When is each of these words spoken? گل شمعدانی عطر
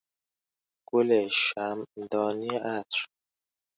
گل 0.89 1.09
شمعدانی 1.41 2.53
عطر 2.77 2.99